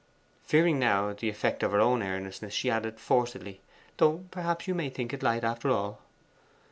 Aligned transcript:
Fearing 0.45 0.79
now 0.79 1.13
the 1.13 1.29
effect 1.29 1.61
of 1.61 1.73
her 1.73 1.79
own 1.79 2.01
earnestness, 2.01 2.55
she 2.55 2.71
added 2.71 2.99
forcedly, 2.99 3.61
'Though, 3.97 4.25
perhaps, 4.31 4.67
you 4.67 4.73
may 4.73 4.89
think 4.89 5.13
it 5.13 5.21
light 5.21 5.43
after 5.43 5.69
all. 5.69 6.01